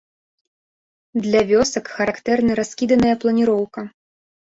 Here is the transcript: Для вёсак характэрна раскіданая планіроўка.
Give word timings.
Для 1.25 1.41
вёсак 1.51 1.85
характэрна 1.97 2.51
раскіданая 2.61 3.13
планіроўка. 3.25 3.85